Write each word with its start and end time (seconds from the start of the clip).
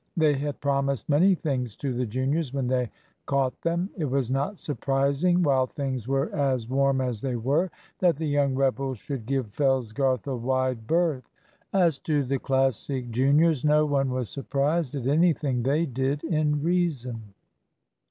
They 0.17 0.33
had 0.33 0.59
promised 0.61 1.07
many 1.09 1.35
things 1.35 1.75
to 1.75 1.93
the 1.93 2.07
juniors 2.07 2.55
when 2.55 2.65
they 2.65 2.89
caught 3.27 3.61
them. 3.61 3.87
It 3.95 4.05
was 4.05 4.31
not 4.31 4.57
surprising, 4.59 5.43
while 5.43 5.67
things 5.67 6.07
were 6.07 6.33
as 6.35 6.67
warm 6.67 7.01
as 7.01 7.21
they 7.21 7.35
were, 7.35 7.69
that 7.99 8.15
the 8.15 8.25
young 8.27 8.55
rebels 8.55 8.97
should 8.97 9.27
give 9.27 9.53
Fellsgarth 9.53 10.25
a 10.25 10.35
wide 10.35 10.87
berth. 10.87 11.29
As 11.71 11.99
to 11.99 12.23
the 12.23 12.39
Classic 12.39 13.11
juniors, 13.11 13.63
no 13.63 13.85
one 13.85 14.09
was 14.09 14.27
surprised 14.27 14.95
at 14.95 15.05
anything 15.05 15.61
they 15.61 15.85
did, 15.85 16.23
in 16.23 16.63
reason. 16.63 17.21